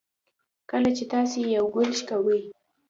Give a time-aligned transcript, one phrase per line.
[0.71, 2.41] کله چې تاسو یو گل خوښوئ